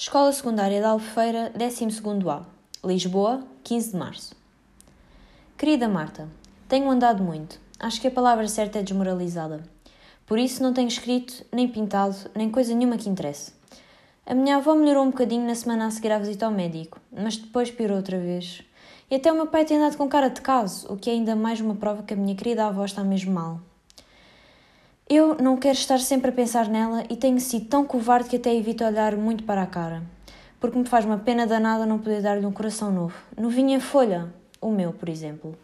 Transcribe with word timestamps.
Escola 0.00 0.30
Secundária 0.30 0.80
da 0.80 0.90
Albufeira, 0.90 1.52
12º 1.58 2.30
A, 2.30 2.46
Lisboa, 2.86 3.42
15 3.64 3.90
de 3.90 3.96
Março. 3.96 4.36
Querida 5.56 5.88
Marta, 5.88 6.28
tenho 6.68 6.88
andado 6.88 7.20
muito. 7.20 7.58
Acho 7.80 8.00
que 8.00 8.06
a 8.06 8.10
palavra 8.12 8.46
certa 8.46 8.78
é 8.78 8.82
desmoralizada. 8.84 9.64
Por 10.24 10.38
isso 10.38 10.62
não 10.62 10.72
tenho 10.72 10.86
escrito, 10.86 11.44
nem 11.50 11.66
pintado, 11.66 12.14
nem 12.32 12.48
coisa 12.48 12.72
nenhuma 12.72 12.96
que 12.96 13.08
interesse. 13.08 13.52
A 14.24 14.36
minha 14.36 14.58
avó 14.58 14.76
melhorou 14.76 15.02
um 15.02 15.10
bocadinho 15.10 15.44
na 15.44 15.56
semana 15.56 15.86
a 15.86 15.90
seguir 15.90 16.12
à 16.12 16.18
visita 16.20 16.46
ao 16.46 16.52
médico, 16.52 17.00
mas 17.10 17.36
depois 17.36 17.68
piorou 17.68 17.96
outra 17.96 18.20
vez. 18.20 18.62
E 19.10 19.16
até 19.16 19.32
o 19.32 19.34
meu 19.34 19.48
pai 19.48 19.64
tem 19.64 19.78
andado 19.78 19.96
com 19.96 20.08
cara 20.08 20.28
de 20.28 20.40
caso, 20.40 20.86
o 20.92 20.96
que 20.96 21.10
é 21.10 21.14
ainda 21.14 21.34
mais 21.34 21.60
uma 21.60 21.74
prova 21.74 22.04
que 22.04 22.14
a 22.14 22.16
minha 22.16 22.36
querida 22.36 22.66
avó 22.66 22.84
está 22.84 23.02
mesmo 23.02 23.32
mal. 23.32 23.60
Eu 25.10 25.36
não 25.36 25.56
quero 25.56 25.72
estar 25.72 25.98
sempre 26.00 26.28
a 26.28 26.32
pensar 26.34 26.68
nela 26.68 27.02
e 27.08 27.16
tenho 27.16 27.40
sido 27.40 27.64
tão 27.64 27.82
covarde 27.82 28.28
que 28.28 28.36
até 28.36 28.54
evito 28.54 28.84
olhar 28.84 29.16
muito 29.16 29.42
para 29.42 29.62
a 29.62 29.66
cara. 29.66 30.02
Porque 30.60 30.78
me 30.78 30.84
faz 30.84 31.06
uma 31.06 31.16
pena 31.16 31.46
danada 31.46 31.86
não 31.86 31.98
poder 31.98 32.20
dar-lhe 32.20 32.44
um 32.44 32.52
coração 32.52 32.92
novo. 32.92 33.14
Novinha 33.34 33.80
folha, 33.80 34.28
o 34.60 34.70
meu, 34.70 34.92
por 34.92 35.08
exemplo. 35.08 35.56